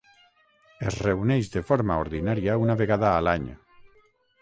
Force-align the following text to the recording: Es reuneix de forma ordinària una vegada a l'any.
Es 0.91 0.97
reuneix 1.09 1.53
de 1.57 1.63
forma 1.69 1.99
ordinària 2.07 2.59
una 2.65 2.81
vegada 2.83 3.15
a 3.19 3.25
l'any. 3.29 3.49